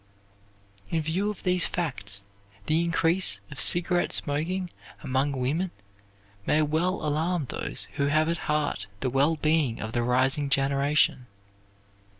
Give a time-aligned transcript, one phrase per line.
[0.89, 2.23] In view of these facts
[2.65, 4.71] the increase of cigarette smoking
[5.03, 5.69] among women
[6.47, 11.27] may well alarm those who have at heart the wellbeing of the rising generation.